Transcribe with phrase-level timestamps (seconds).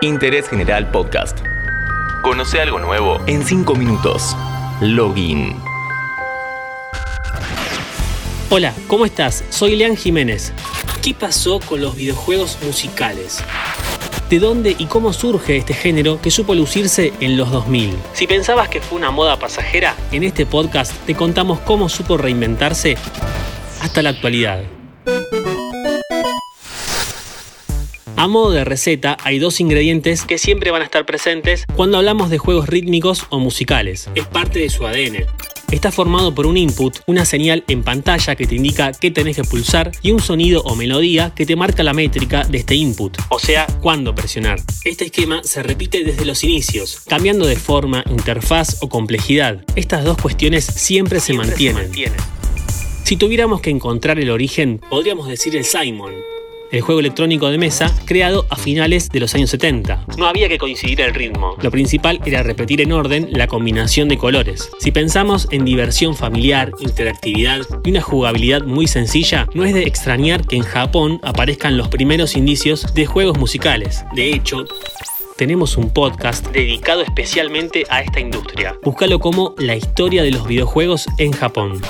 [0.00, 1.40] Interés General Podcast.
[2.22, 4.36] Conoce algo nuevo en 5 minutos.
[4.80, 5.56] Login.
[8.48, 9.44] Hola, ¿cómo estás?
[9.50, 10.52] Soy Lean Jiménez.
[11.02, 13.42] ¿Qué pasó con los videojuegos musicales?
[14.30, 17.96] ¿De dónde y cómo surge este género que supo lucirse en los 2000?
[18.12, 22.96] Si pensabas que fue una moda pasajera, en este podcast te contamos cómo supo reinventarse
[23.80, 24.62] hasta la actualidad.
[28.16, 32.30] A modo de receta, hay dos ingredientes que siempre van a estar presentes cuando hablamos
[32.30, 34.08] de juegos rítmicos o musicales.
[34.14, 35.26] Es parte de su ADN.
[35.70, 39.44] Está formado por un input, una señal en pantalla que te indica qué tenés que
[39.44, 43.38] pulsar y un sonido o melodía que te marca la métrica de este input, o
[43.38, 44.60] sea, cuándo presionar.
[44.84, 49.62] Este esquema se repite desde los inicios, cambiando de forma, interfaz o complejidad.
[49.76, 51.76] Estas dos cuestiones siempre, se, mantienen.
[51.76, 52.18] se mantienen.
[53.04, 56.14] Si tuviéramos que encontrar el origen, podríamos decir el Simon,
[56.70, 60.04] el juego electrónico de mesa creado a finales de los años 70.
[60.16, 61.56] No había que coincidir el ritmo.
[61.60, 64.70] Lo principal era repetir en orden la combinación de colores.
[64.78, 70.46] Si pensamos en diversión familiar, interactividad y una jugabilidad muy sencilla, no es de extrañar
[70.46, 74.04] que en Japón aparezcan los primeros indicios de juegos musicales.
[74.14, 74.64] De hecho,
[75.36, 78.74] tenemos un podcast dedicado especialmente a esta industria.
[78.82, 81.80] Búscalo como La historia de los videojuegos en Japón.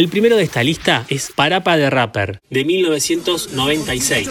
[0.00, 4.30] El primero de esta lista es Parapa de Rapper, de 1996.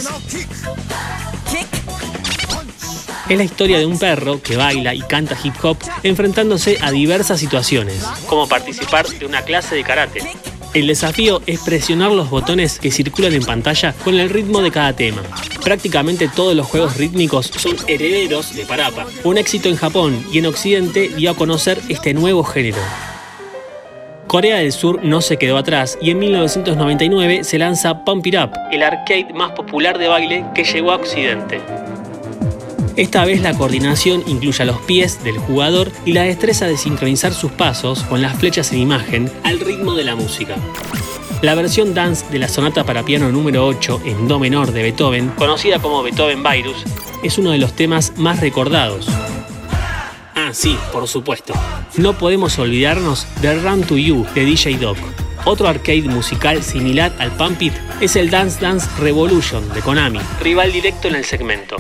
[3.30, 7.40] Es la historia de un perro que baila y canta hip hop enfrentándose a diversas
[7.40, 10.22] situaciones, como participar de una clase de karate.
[10.74, 14.94] El desafío es presionar los botones que circulan en pantalla con el ritmo de cada
[14.94, 15.22] tema.
[15.64, 19.06] Prácticamente todos los juegos rítmicos son herederos de Parapa.
[19.24, 22.80] Un éxito en Japón y en Occidente dio a conocer este nuevo género.
[24.30, 28.52] Corea del Sur no se quedó atrás y en 1999 se lanza Pump It Up,
[28.72, 31.60] el arcade más popular de baile que llegó a Occidente.
[32.96, 37.52] Esta vez la coordinación incluye los pies del jugador y la destreza de sincronizar sus
[37.54, 40.58] pasos con las flechas en imagen al ritmo de la música.
[41.42, 45.30] La versión dance de la sonata para piano número 8 en Do menor de Beethoven,
[45.30, 46.86] conocida como Beethoven Virus,
[47.24, 49.08] es uno de los temas más recordados.
[50.50, 51.54] Ah, sí, por supuesto.
[51.98, 54.98] No podemos olvidarnos de Run to You de DJ Doc.
[55.46, 60.72] Otro arcade musical similar al Pump It es el Dance Dance Revolution de Konami, rival
[60.72, 61.76] directo en el segmento.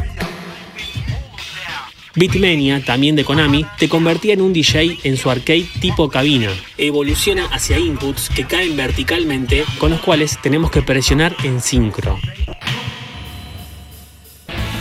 [2.13, 6.51] Beatmania, también de Konami, te convertía en un DJ en su arcade tipo cabina.
[6.77, 12.19] Evoluciona hacia inputs que caen verticalmente con los cuales tenemos que presionar en sincro.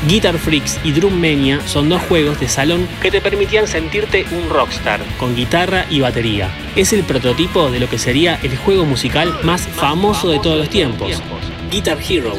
[0.07, 4.49] Guitar Freaks y Drum Mania son dos juegos de salón que te permitían sentirte un
[4.49, 6.51] rockstar, con guitarra y batería.
[6.77, 10.71] Es el prototipo de lo que sería el juego musical más famoso de todos los
[10.71, 11.21] tiempos,
[11.71, 12.33] Guitar Hero.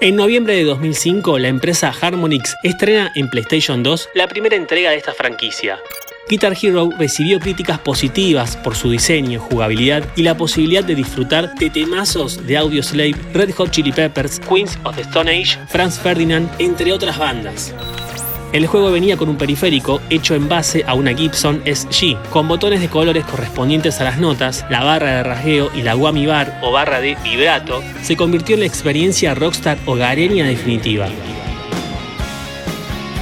[0.00, 4.96] En noviembre de 2005, la empresa Harmonix estrena en PlayStation 2 la primera entrega de
[4.96, 5.80] esta franquicia.
[6.28, 11.70] Guitar Hero recibió críticas positivas por su diseño, jugabilidad y la posibilidad de disfrutar de
[11.70, 16.92] temazos de Audioslave, Red Hot Chili Peppers, Queens of the Stone Age, Franz Ferdinand, entre
[16.92, 17.74] otras bandas.
[18.52, 22.80] El juego venía con un periférico hecho en base a una Gibson SG, con botones
[22.80, 26.72] de colores correspondientes a las notas, la barra de rasgueo y la whammy bar o
[26.72, 31.08] barra de vibrato, se convirtió en la experiencia rockstar hogareña definitiva.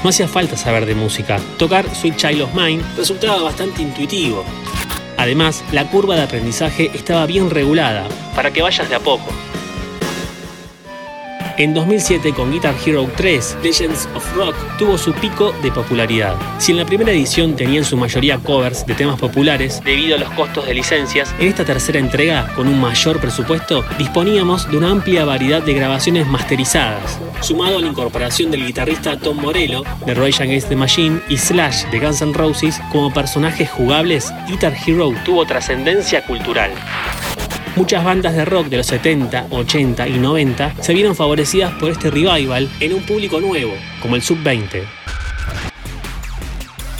[0.02, 1.38] No hacía falta saber de música.
[1.58, 4.44] Tocar Sweet Child of Mine resultaba bastante intuitivo.
[5.16, 9.32] Además, la curva de aprendizaje estaba bien regulada, para que vayas de a poco.
[11.58, 16.36] En 2007 con Guitar Hero 3, Legends of Rock tuvo su pico de popularidad.
[16.58, 20.28] Si en la primera edición tenían su mayoría covers de temas populares debido a los
[20.32, 25.24] costos de licencias, en esta tercera entrega, con un mayor presupuesto, disponíamos de una amplia
[25.24, 30.68] variedad de grabaciones masterizadas, sumado a la incorporación del guitarrista Tom Morello de Rage Against
[30.68, 36.22] the Machine y Slash de Guns N' Roses como personajes jugables, Guitar Hero tuvo trascendencia
[36.26, 36.72] cultural.
[37.76, 42.10] Muchas bandas de rock de los 70, 80 y 90 se vieron favorecidas por este
[42.10, 44.82] revival en un público nuevo, como el Sub-20.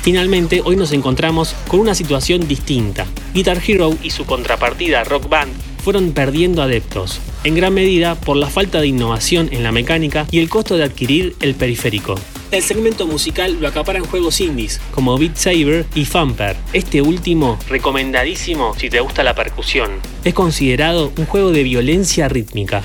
[0.03, 3.07] Finalmente, hoy nos encontramos con una situación distinta.
[3.33, 5.53] Guitar Hero y su contrapartida Rock Band
[5.83, 10.41] fueron perdiendo adeptos, en gran medida por la falta de innovación en la mecánica y
[10.41, 12.17] el costo de adquirir el periférico.
[12.53, 16.57] El segmento musical lo acaparan juegos indies como Beat Saber y Thumper.
[16.73, 19.91] Este último, recomendadísimo si te gusta la percusión.
[20.23, 22.85] Es considerado un juego de violencia rítmica.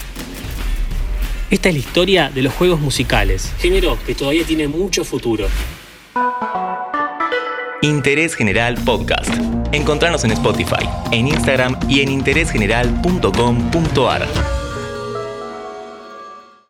[1.51, 5.47] Esta es la historia de los juegos musicales, género que todavía tiene mucho futuro.
[7.83, 9.29] Interés General Podcast.
[9.71, 14.60] Encontrarnos en Spotify, en Instagram y en interésgeneral.com.ar.